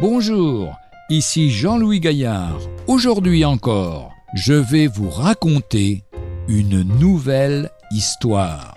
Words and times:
Bonjour, 0.00 0.78
ici 1.10 1.50
Jean-Louis 1.50 2.00
Gaillard. 2.00 2.58
Aujourd'hui 2.86 3.44
encore, 3.44 4.14
je 4.32 4.54
vais 4.54 4.86
vous 4.86 5.10
raconter 5.10 6.04
une 6.48 6.82
nouvelle 6.98 7.70
histoire. 7.90 8.74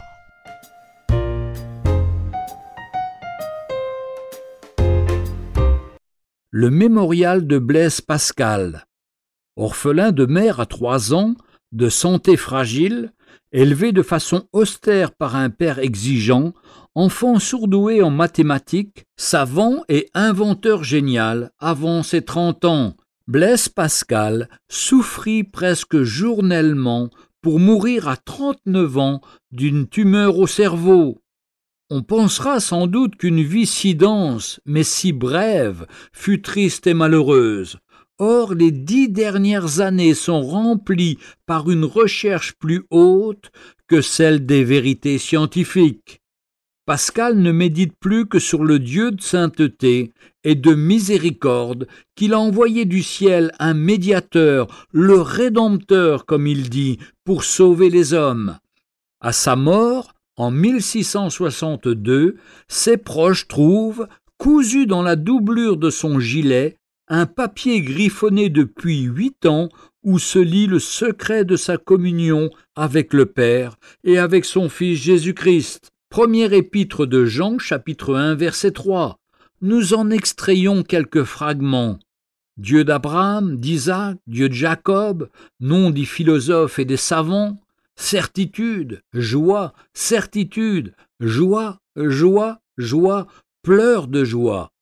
Le 6.51 6.69
mémorial 6.69 7.47
de 7.47 7.57
Blaise 7.57 8.01
Pascal. 8.01 8.83
Orphelin 9.55 10.11
de 10.11 10.25
mère 10.25 10.59
à 10.59 10.65
trois 10.65 11.13
ans, 11.13 11.35
de 11.71 11.87
santé 11.87 12.35
fragile, 12.35 13.13
élevé 13.51 13.91
de 13.91 14.01
façon 14.01 14.47
austère 14.51 15.11
par 15.11 15.35
un 15.35 15.49
père 15.49 15.79
exigeant, 15.79 16.53
enfant 16.95 17.39
sourdoué 17.39 18.01
en 18.01 18.09
mathématiques, 18.09 19.05
savant 19.17 19.83
et 19.89 20.09
inventeur 20.13 20.83
génial 20.83 21.51
avant 21.59 22.03
ses 22.03 22.21
trente 22.21 22.65
ans, 22.65 22.95
Blaise 23.27 23.69
Pascal 23.69 24.49
souffrit 24.69 25.43
presque 25.43 26.01
journellement 26.01 27.09
pour 27.41 27.59
mourir 27.59 28.07
à 28.07 28.17
trente-neuf 28.17 28.97
ans 28.97 29.21
d'une 29.51 29.87
tumeur 29.87 30.37
au 30.37 30.47
cerveau. 30.47 31.21
On 31.89 32.01
pensera 32.01 32.59
sans 32.59 32.87
doute 32.87 33.15
qu'une 33.15 33.43
vie 33.43 33.65
si 33.65 33.95
dense, 33.95 34.59
mais 34.65 34.83
si 34.83 35.13
brève, 35.13 35.85
fut 36.11 36.41
triste 36.41 36.87
et 36.87 36.93
malheureuse. 36.93 37.77
Or, 38.25 38.53
les 38.53 38.71
dix 38.71 39.09
dernières 39.09 39.81
années 39.81 40.13
sont 40.13 40.43
remplies 40.43 41.17
par 41.45 41.69
une 41.69 41.83
recherche 41.83 42.53
plus 42.53 42.85
haute 42.89 43.51
que 43.89 43.99
celle 43.99 44.45
des 44.45 44.63
vérités 44.63 45.17
scientifiques. 45.17 46.21
Pascal 46.85 47.37
ne 47.37 47.51
médite 47.51 47.95
plus 47.99 48.25
que 48.25 48.39
sur 48.39 48.63
le 48.63 48.79
Dieu 48.79 49.11
de 49.11 49.21
sainteté 49.21 50.13
et 50.45 50.55
de 50.55 50.73
miséricorde 50.73 51.85
qu'il 52.15 52.33
a 52.33 52.39
envoyé 52.39 52.85
du 52.85 53.03
ciel 53.03 53.51
un 53.59 53.73
médiateur, 53.73 54.87
le 54.93 55.19
Rédempteur, 55.19 56.25
comme 56.25 56.47
il 56.47 56.69
dit, 56.69 56.99
pour 57.25 57.43
sauver 57.43 57.89
les 57.89 58.13
hommes. 58.13 58.57
À 59.19 59.33
sa 59.33 59.57
mort, 59.57 60.13
en 60.37 60.49
1662, 60.49 62.37
ses 62.69 62.95
proches 62.95 63.49
trouvent, 63.49 64.07
cousu 64.37 64.85
dans 64.85 65.01
la 65.01 65.17
doublure 65.17 65.75
de 65.75 65.89
son 65.89 66.21
gilet, 66.21 66.77
un 67.07 67.25
papier 67.25 67.81
griffonné 67.81 68.49
depuis 68.49 69.01
huit 69.01 69.45
ans 69.45 69.69
où 70.03 70.19
se 70.19 70.39
lit 70.39 70.67
le 70.67 70.79
secret 70.79 71.45
de 71.45 71.55
sa 71.55 71.77
communion 71.77 72.49
avec 72.75 73.13
le 73.13 73.25
Père 73.25 73.77
et 74.03 74.17
avec 74.17 74.45
son 74.45 74.69
Fils 74.69 75.01
Jésus-Christ. 75.01 75.91
Premier 76.09 76.53
épître 76.55 77.05
de 77.05 77.25
Jean, 77.25 77.57
chapitre 77.57 78.15
1, 78.15 78.35
verset 78.35 78.71
3. 78.71 79.17
Nous 79.61 79.93
en 79.93 80.11
extrayons 80.11 80.83
quelques 80.83 81.23
fragments. 81.23 81.99
Dieu 82.57 82.83
d'Abraham, 82.83 83.57
d'Isaac, 83.57 84.17
Dieu 84.27 84.49
de 84.49 84.53
Jacob, 84.53 85.29
nom 85.59 85.89
des 85.89 86.05
philosophes 86.05 86.79
et 86.79 86.85
des 86.85 86.97
savants, 86.97 87.59
certitude, 87.95 89.01
joie, 89.13 89.73
certitude, 89.93 90.93
joie, 91.19 91.79
joie, 91.95 92.59
joie, 92.77 93.27
pleurs 93.63 94.07
de 94.07 94.23
joie. 94.23 94.72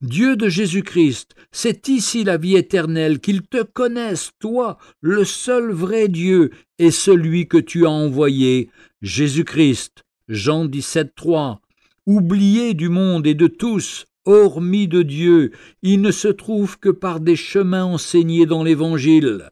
Dieu 0.00 0.36
de 0.36 0.48
Jésus-Christ, 0.48 1.34
c'est 1.50 1.88
ici 1.88 2.22
la 2.22 2.36
vie 2.36 2.54
éternelle, 2.54 3.18
qu'ils 3.18 3.42
te 3.42 3.64
connaissent, 3.64 4.30
toi, 4.38 4.78
le 5.00 5.24
seul 5.24 5.72
vrai 5.72 6.06
Dieu, 6.06 6.50
et 6.78 6.92
celui 6.92 7.48
que 7.48 7.58
tu 7.58 7.84
as 7.84 7.90
envoyé, 7.90 8.70
Jésus-Christ. 9.02 10.04
Jean 10.28 10.66
17, 10.66 11.16
3. 11.16 11.60
Oublié 12.06 12.74
du 12.74 12.88
monde 12.88 13.26
et 13.26 13.34
de 13.34 13.48
tous, 13.48 14.06
hormis 14.24 14.86
de 14.86 15.02
Dieu, 15.02 15.50
il 15.82 16.00
ne 16.00 16.12
se 16.12 16.28
trouve 16.28 16.78
que 16.78 16.90
par 16.90 17.18
des 17.18 17.36
chemins 17.36 17.84
enseignés 17.84 18.46
dans 18.46 18.62
l'Évangile. 18.62 19.50